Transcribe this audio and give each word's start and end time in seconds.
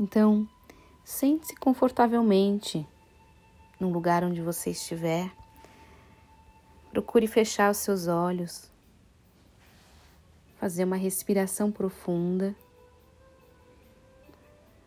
Então, 0.00 0.48
sente-se 1.04 1.54
confortavelmente 1.56 2.88
no 3.78 3.90
lugar 3.90 4.24
onde 4.24 4.40
você 4.40 4.70
estiver. 4.70 5.30
Procure 6.90 7.26
fechar 7.26 7.70
os 7.70 7.76
seus 7.76 8.06
olhos, 8.06 8.72
fazer 10.58 10.84
uma 10.84 10.96
respiração 10.96 11.70
profunda, 11.70 12.56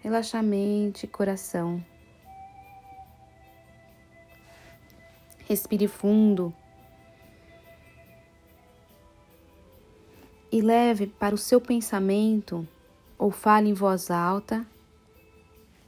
relaxar 0.00 0.42
mente 0.42 1.04
e 1.04 1.08
coração. 1.08 1.80
Respire 5.46 5.86
fundo 5.86 6.52
e 10.50 10.60
leve 10.60 11.06
para 11.06 11.32
o 11.32 11.38
seu 11.38 11.60
pensamento 11.60 12.66
ou 13.16 13.30
fale 13.30 13.68
em 13.68 13.72
voz 13.72 14.10
alta 14.10 14.66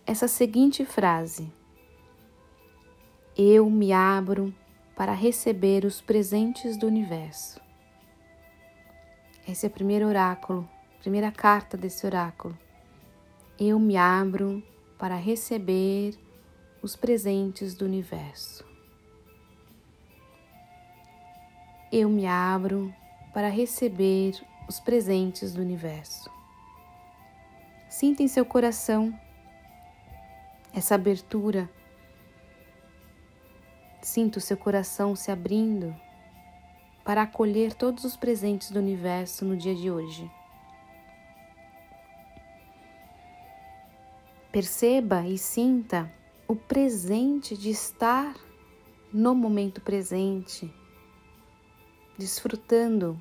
essa 0.08 0.26
seguinte 0.26 0.86
frase: 0.86 1.52
Eu 3.36 3.68
me 3.68 3.92
abro 3.92 4.54
para 4.96 5.12
receber 5.12 5.84
os 5.84 6.00
presentes 6.00 6.78
do 6.78 6.86
universo. 6.86 7.60
Esse 9.46 9.66
é 9.66 9.68
o 9.68 9.72
primeiro 9.72 10.06
oráculo, 10.06 10.66
primeira 10.98 11.30
carta 11.30 11.76
desse 11.76 12.06
oráculo. 12.06 12.56
Eu 13.60 13.78
me 13.78 13.98
abro 13.98 14.62
para 14.98 15.14
receber 15.14 16.18
os 16.80 16.96
presentes 16.96 17.74
do 17.74 17.84
universo. 17.84 18.64
Eu 21.92 22.08
me 22.08 22.26
abro 22.26 22.94
para 23.34 23.50
receber 23.50 24.42
os 24.66 24.80
presentes 24.80 25.52
do 25.52 25.60
universo. 25.60 26.30
Sinta 27.90 28.22
em 28.22 28.28
seu 28.28 28.46
coração 28.46 29.14
essa 30.78 30.94
abertura. 30.94 31.68
Sinta 34.00 34.38
o 34.38 34.40
seu 34.40 34.56
coração 34.56 35.14
se 35.14 35.30
abrindo 35.30 35.94
para 37.04 37.22
acolher 37.22 37.74
todos 37.74 38.04
os 38.04 38.16
presentes 38.16 38.70
do 38.70 38.78
universo 38.78 39.44
no 39.44 39.56
dia 39.56 39.74
de 39.74 39.90
hoje. 39.90 40.30
Perceba 44.52 45.26
e 45.26 45.36
sinta 45.36 46.10
o 46.46 46.54
presente 46.54 47.56
de 47.56 47.70
estar 47.70 48.34
no 49.12 49.34
momento 49.34 49.80
presente, 49.80 50.72
desfrutando 52.16 53.18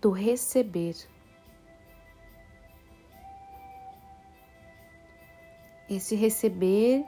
do 0.00 0.10
receber. 0.10 1.11
Esse 5.94 6.14
receber 6.14 7.04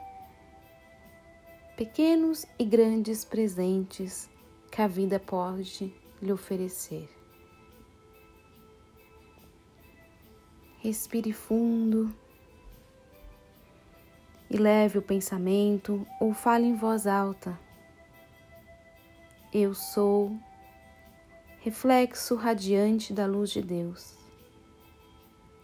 pequenos 1.75 2.45
e 2.59 2.63
grandes 2.63 3.25
presentes 3.25 4.29
que 4.71 4.79
a 4.79 4.87
vida 4.87 5.19
pode 5.19 5.91
lhe 6.21 6.31
oferecer. 6.31 7.09
Respire 10.77 11.33
fundo 11.33 12.15
e 14.51 14.55
leve 14.55 14.99
o 14.99 15.01
pensamento 15.01 16.05
ou 16.21 16.31
fale 16.31 16.67
em 16.67 16.75
voz 16.75 17.07
alta. 17.07 17.59
Eu 19.51 19.73
sou 19.73 20.31
reflexo 21.61 22.35
radiante 22.35 23.11
da 23.11 23.25
luz 23.25 23.49
de 23.49 23.63
Deus. 23.63 24.15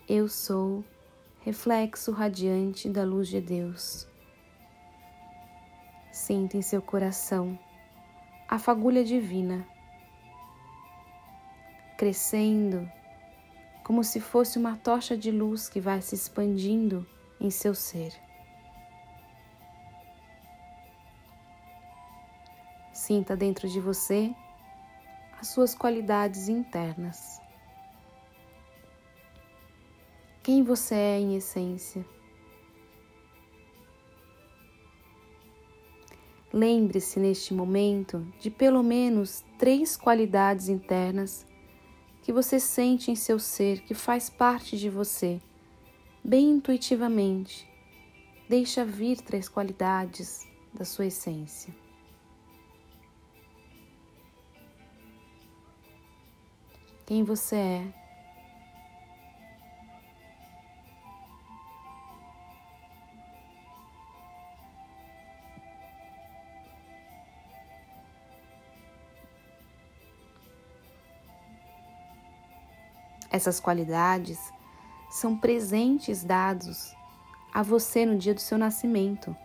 Eu 0.10 0.28
sou 0.28 0.84
reflexo 1.42 2.12
radiante 2.12 2.88
da 2.88 3.04
luz 3.04 3.28
de 3.28 3.42
Deus. 3.42 4.08
Sinta 6.12 6.56
em 6.56 6.62
seu 6.62 6.82
coração 6.82 7.58
a 8.48 8.60
fagulha 8.60 9.04
divina, 9.04 9.66
crescendo 11.98 12.88
como 13.84 14.04
se 14.04 14.20
fosse 14.20 14.60
uma 14.60 14.78
tocha 14.78 15.18
de 15.18 15.32
luz 15.32 15.68
que 15.68 15.80
vai 15.80 16.02
se 16.02 16.14
expandindo 16.14 17.08
em 17.40 17.50
seu 17.50 17.74
ser. 17.74 18.14
Sinta 22.94 23.36
dentro 23.36 23.68
de 23.68 23.80
você 23.80 24.32
as 25.40 25.48
suas 25.48 25.74
qualidades 25.74 26.48
internas. 26.50 27.41
Quem 30.44 30.64
você 30.64 30.96
é 30.96 31.20
em 31.20 31.36
essência? 31.36 32.04
Lembre-se 36.52 37.20
neste 37.20 37.54
momento 37.54 38.28
de 38.40 38.50
pelo 38.50 38.82
menos 38.82 39.46
três 39.60 39.96
qualidades 39.96 40.68
internas 40.68 41.46
que 42.24 42.34
você 42.34 42.60
sente 42.60 43.12
em 43.12 43.16
seu 43.16 43.38
ser, 43.38 43.82
que 43.82 43.94
faz 43.94 44.32
parte 44.32 44.80
de 44.80 44.90
você, 44.90 45.40
bem 46.24 46.50
intuitivamente. 46.50 47.70
Deixa 48.50 48.84
vir 48.84 49.22
três 49.22 49.48
qualidades 49.48 50.48
da 50.74 50.84
sua 50.84 51.06
essência. 51.06 51.74
Quem 57.06 57.24
você 57.24 57.56
é? 57.56 58.01
Essas 73.32 73.60
qualidades 73.60 74.52
são 75.10 75.38
presentes 75.38 76.24
dados 76.24 76.94
a 77.54 77.64
você 77.64 78.06
no 78.06 78.18
dia 78.18 78.34
do 78.34 78.42
seu 78.42 78.58
nascimento. 78.58 79.36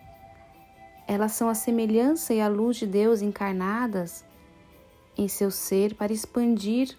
Elas 1.07 1.33
são 1.33 1.49
a 1.49 1.55
semelhança 1.55 2.35
e 2.35 2.41
a 2.41 2.49
luz 2.49 2.77
de 2.77 2.87
Deus 2.87 3.23
encarnadas 3.23 4.25
em 5.17 5.29
seu 5.29 5.51
ser 5.51 5.95
para 5.95 6.13
expandir 6.13 6.97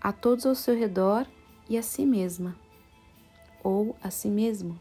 a 0.00 0.12
todos 0.12 0.44
ao 0.44 0.54
seu 0.54 0.76
redor 0.76 1.26
e 1.68 1.78
a 1.78 1.82
si 1.82 2.04
mesma, 2.04 2.54
ou 3.62 3.96
a 4.02 4.10
si 4.10 4.28
mesmo. 4.28 4.78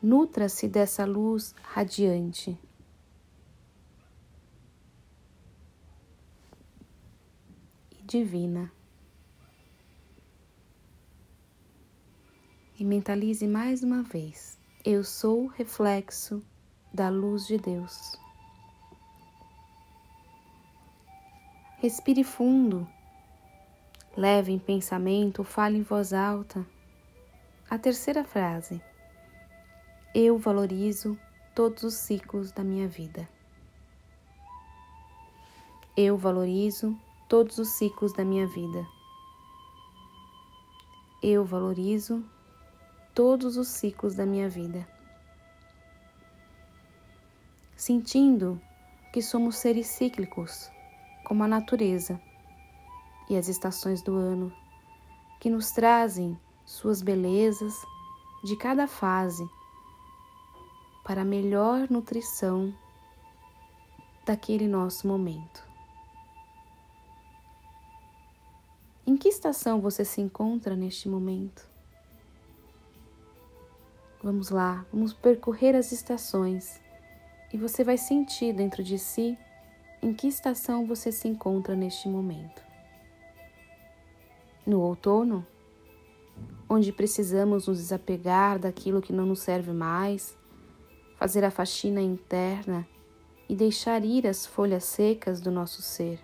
Nutra-se 0.00 0.68
dessa 0.68 1.04
luz 1.04 1.54
radiante. 1.62 2.56
e 7.90 8.02
Divina. 8.04 8.79
E 12.80 12.84
mentalize 12.84 13.46
mais 13.46 13.82
uma 13.82 14.02
vez: 14.02 14.58
Eu 14.82 15.04
sou 15.04 15.48
reflexo 15.48 16.42
da 16.90 17.10
luz 17.10 17.46
de 17.46 17.58
Deus. 17.58 18.18
Respire 21.76 22.24
fundo, 22.24 22.88
leve 24.16 24.50
em 24.50 24.58
pensamento, 24.58 25.44
fale 25.44 25.76
em 25.76 25.82
voz 25.82 26.14
alta. 26.14 26.66
A 27.68 27.76
terceira 27.76 28.24
frase: 28.24 28.82
Eu 30.14 30.38
valorizo 30.38 31.18
todos 31.54 31.82
os 31.82 31.94
ciclos 31.94 32.50
da 32.50 32.64
minha 32.64 32.88
vida. 32.88 33.28
Eu 35.94 36.16
valorizo 36.16 36.98
todos 37.28 37.58
os 37.58 37.68
ciclos 37.68 38.14
da 38.14 38.24
minha 38.24 38.46
vida. 38.46 38.86
Eu 41.22 41.44
valorizo 41.44 42.24
todos 43.20 43.58
os 43.58 43.68
ciclos 43.68 44.14
da 44.14 44.24
minha 44.24 44.48
vida. 44.48 44.88
Sentindo 47.76 48.58
que 49.12 49.20
somos 49.20 49.56
seres 49.56 49.88
cíclicos, 49.88 50.70
como 51.22 51.44
a 51.44 51.46
natureza 51.46 52.18
e 53.28 53.36
as 53.36 53.46
estações 53.46 54.00
do 54.00 54.14
ano, 54.14 54.50
que 55.38 55.50
nos 55.50 55.70
trazem 55.70 56.34
suas 56.64 57.02
belezas 57.02 57.74
de 58.42 58.56
cada 58.56 58.86
fase 58.86 59.46
para 61.04 61.22
melhor 61.22 61.90
nutrição 61.90 62.74
daquele 64.24 64.66
nosso 64.66 65.06
momento. 65.06 65.62
Em 69.06 69.14
que 69.14 69.28
estação 69.28 69.78
você 69.78 70.06
se 70.06 70.22
encontra 70.22 70.74
neste 70.74 71.06
momento? 71.06 71.69
Vamos 74.22 74.50
lá, 74.50 74.84
vamos 74.92 75.14
percorrer 75.14 75.74
as 75.74 75.92
estações 75.92 76.78
e 77.50 77.56
você 77.56 77.82
vai 77.82 77.96
sentir 77.96 78.52
dentro 78.52 78.82
de 78.82 78.98
si 78.98 79.38
em 80.02 80.12
que 80.12 80.28
estação 80.28 80.86
você 80.86 81.10
se 81.10 81.26
encontra 81.26 81.74
neste 81.74 82.06
momento. 82.06 82.62
No 84.66 84.80
outono, 84.82 85.46
onde 86.68 86.92
precisamos 86.92 87.66
nos 87.66 87.78
desapegar 87.78 88.58
daquilo 88.58 89.00
que 89.00 89.12
não 89.12 89.24
nos 89.24 89.40
serve 89.40 89.72
mais, 89.72 90.36
fazer 91.16 91.42
a 91.42 91.50
faxina 91.50 92.02
interna 92.02 92.86
e 93.48 93.56
deixar 93.56 94.04
ir 94.04 94.26
as 94.26 94.44
folhas 94.44 94.84
secas 94.84 95.40
do 95.40 95.50
nosso 95.50 95.80
ser. 95.80 96.20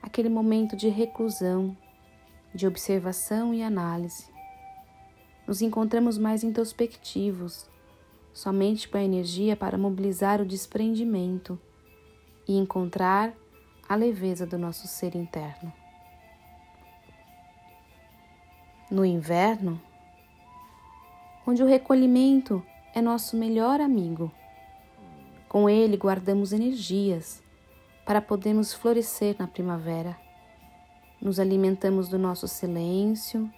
Aquele 0.00 0.28
momento 0.28 0.76
de 0.76 0.88
reclusão, 0.88 1.76
de 2.54 2.64
observação 2.64 3.52
e 3.52 3.60
análise. 3.60 4.35
Nos 5.46 5.62
encontramos 5.62 6.18
mais 6.18 6.42
introspectivos, 6.42 7.68
somente 8.32 8.88
com 8.88 8.98
a 8.98 9.02
energia 9.02 9.56
para 9.56 9.78
mobilizar 9.78 10.40
o 10.40 10.46
desprendimento 10.46 11.58
e 12.48 12.56
encontrar 12.56 13.32
a 13.88 13.94
leveza 13.94 14.44
do 14.44 14.58
nosso 14.58 14.86
ser 14.88 15.14
interno. 15.14 15.72
No 18.90 19.04
inverno, 19.04 19.80
onde 21.46 21.62
o 21.62 21.66
recolhimento 21.66 22.62
é 22.94 23.00
nosso 23.00 23.36
melhor 23.36 23.80
amigo, 23.80 24.32
com 25.48 25.70
ele 25.70 25.96
guardamos 25.96 26.52
energias 26.52 27.42
para 28.04 28.20
podermos 28.20 28.72
florescer 28.72 29.36
na 29.38 29.46
primavera. 29.46 30.16
Nos 31.20 31.40
alimentamos 31.40 32.08
do 32.08 32.18
nosso 32.18 32.46
silêncio, 32.46 33.50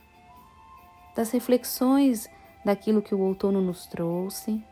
das 1.18 1.32
reflexões 1.32 2.30
daquilo 2.64 3.02
que 3.02 3.12
o 3.12 3.18
outono 3.18 3.60
nos 3.60 3.88
trouxe, 3.88 4.62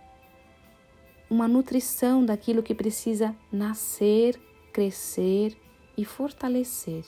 uma 1.29 1.49
nutrição 1.49 2.25
daquilo 2.25 2.63
que 2.63 2.73
precisa 2.73 3.35
nascer, 3.51 4.41
crescer 4.73 5.59
e 5.99 6.05
fortalecer. 6.05 7.05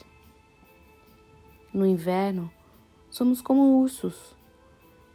No 1.72 1.86
inverno, 1.86 2.50
Somos 3.10 3.40
como 3.40 3.80
ursos 3.80 4.36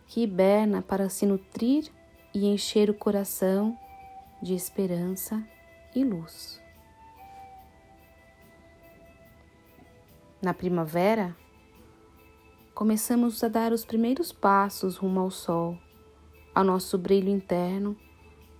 que 0.07 0.23
hiberna 0.23 0.81
para 0.81 1.09
se 1.09 1.25
nutrir 1.25 1.91
e 2.33 2.47
encher 2.47 2.89
o 2.89 2.93
coração 2.93 3.77
de 4.41 4.55
esperança 4.55 5.41
e 5.95 6.03
luz. 6.03 6.59
Na 10.41 10.53
primavera, 10.53 11.35
começamos 12.83 13.41
a 13.41 13.47
dar 13.47 13.71
os 13.71 13.85
primeiros 13.85 14.33
passos 14.33 14.97
rumo 14.97 15.21
ao 15.21 15.31
sol, 15.31 15.77
ao 16.53 16.65
nosso 16.65 16.97
brilho 16.97 17.29
interno, 17.29 17.95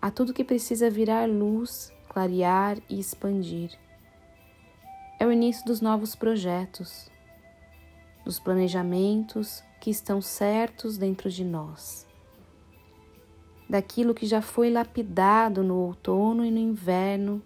a 0.02 0.10
tudo 0.10 0.34
que 0.34 0.46
precisa 0.46 0.90
virar 0.90 1.28
luz, 1.28 1.92
clarear 2.08 2.78
e 2.90 2.98
expandir. 2.98 3.78
É 5.20 5.28
o 5.28 5.32
início 5.34 5.66
dos 5.66 5.82
novos 5.82 6.16
projetos, 6.16 7.12
dos 8.24 8.40
planejamentos 8.40 9.62
que 9.82 9.90
estão 9.90 10.22
certos 10.22 10.98
dentro 10.98 11.30
de 11.30 11.44
nós, 11.44 12.08
daquilo 13.70 14.14
que 14.14 14.26
já 14.26 14.42
foi 14.42 14.70
lapidado 14.70 15.64
no 15.64 15.76
outono 15.76 16.46
e 16.46 16.50
no 16.50 16.60
inverno 16.60 17.42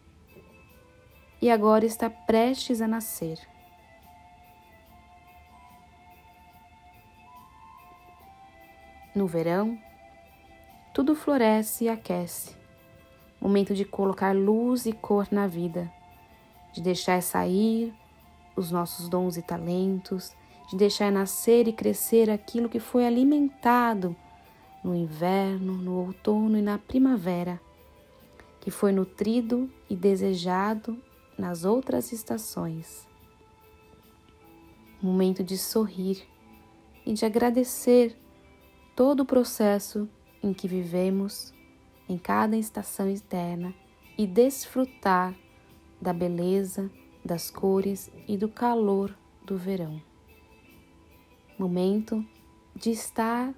e 1.42 1.50
agora 1.50 1.88
está 1.88 2.08
prestes 2.08 2.84
a 2.84 2.88
nascer. 2.88 3.57
No 9.18 9.26
verão, 9.26 9.76
tudo 10.94 11.16
floresce 11.16 11.86
e 11.86 11.90
aquece. 11.90 12.56
Momento 13.42 13.74
de 13.74 13.84
colocar 13.84 14.36
luz 14.36 14.86
e 14.86 14.94
cor 14.94 15.28
na 15.32 15.48
vida, 15.48 15.92
de 16.72 16.84
deixar 16.84 17.20
sair 17.24 17.92
os 18.56 18.70
nossos 18.70 19.10
dons 19.10 19.36
e 19.36 19.42
talentos, 19.42 20.36
de 20.70 20.78
deixar 20.78 21.12
nascer 21.12 21.68
e 21.68 21.74
crescer 21.74 22.30
aquilo 22.30 22.70
que 22.70 22.80
foi 22.80 23.08
alimentado 23.08 24.16
no 24.84 24.94
inverno, 24.94 25.74
no 25.74 25.94
outono 25.94 26.56
e 26.56 26.62
na 26.62 26.78
primavera, 26.78 27.60
que 28.62 28.70
foi 28.70 28.92
nutrido 28.92 29.68
e 29.90 29.96
desejado 29.96 30.96
nas 31.36 31.66
outras 31.66 32.12
estações. 32.12 33.08
Momento 35.02 35.44
de 35.44 35.58
sorrir 35.58 36.24
e 37.04 37.14
de 37.14 37.26
agradecer 37.26 38.16
todo 38.98 39.22
o 39.22 39.26
processo 39.26 40.10
em 40.44 40.54
que 40.54 40.68
vivemos 40.68 41.54
em 42.10 42.18
cada 42.18 42.58
estação 42.58 43.10
externa 43.10 43.74
e 44.18 44.28
desfrutar 44.28 45.34
da 46.02 46.12
beleza, 46.12 46.92
das 47.24 47.50
cores 47.50 48.12
e 48.28 48.36
do 48.36 48.50
calor 48.50 49.16
do 49.46 49.56
verão 49.56 50.02
momento 51.58 52.24
de 52.76 52.92
estar 52.92 53.54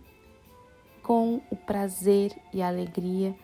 com 1.04 1.42
o 1.50 1.56
prazer 1.56 2.34
e 2.54 2.62
a 2.62 2.68
alegria 2.68 3.36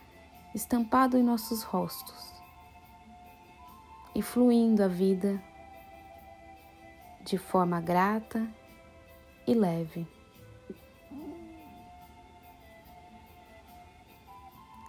estampado 0.53 1.17
em 1.17 1.23
nossos 1.23 1.63
rostos 1.63 2.33
e 4.13 4.21
fluindo 4.21 4.81
a 4.81 4.87
vida 4.87 5.41
de 7.25 7.37
forma 7.37 7.81
grata 7.81 8.47
e 9.45 9.53
leve. 9.53 10.14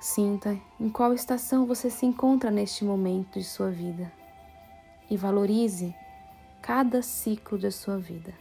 Sinta 0.06 0.56
em 0.79 0.88
qual 0.88 1.12
estação 1.12 1.67
você 1.67 1.91
se 1.91 2.06
encontra 2.06 2.49
neste 2.49 2.85
momento 2.85 3.41
de 3.41 3.44
sua 3.44 3.73
vida 3.73 4.12
e 5.11 5.17
valorize 5.17 5.93
cada 6.62 7.03
ciclo 7.03 7.58
da 7.58 7.73
sua 7.73 7.99
vida. 7.99 8.32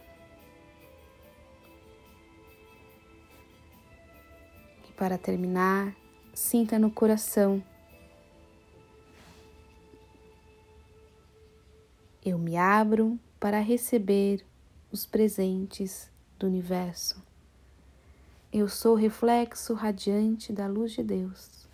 para 4.96 5.18
terminar, 5.18 5.94
sinta 6.32 6.78
no 6.78 6.90
coração. 6.90 7.62
Eu 12.24 12.38
me 12.38 12.56
abro 12.56 13.18
para 13.40 13.58
receber 13.58 14.42
os 14.90 15.04
presentes 15.04 16.10
do 16.38 16.46
universo. 16.46 17.25
Eu 18.58 18.68
sou 18.68 18.94
reflexo 18.94 19.74
radiante 19.74 20.50
da 20.50 20.66
luz 20.66 20.92
de 20.92 21.02
Deus. 21.02 21.68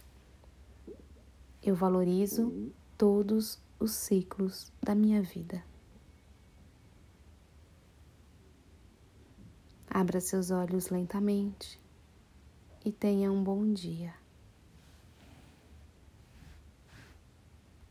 Eu 1.62 1.76
valorizo 1.76 2.73
todos 2.99 3.62
os 3.79 3.93
ciclos 3.93 4.73
da 4.82 4.93
minha 4.93 5.23
vida. 5.23 5.62
Abra 9.88 10.20
seus 10.20 10.50
olhos 10.50 10.88
lentamente 10.88 11.80
e 12.85 12.90
tenha 12.90 13.30
um 13.30 13.45
bom 13.45 13.73
dia. 13.73 14.12